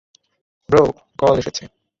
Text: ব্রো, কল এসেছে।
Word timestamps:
ব্রো, 0.69 0.83
কল 1.19 1.35
এসেছে। 1.37 1.63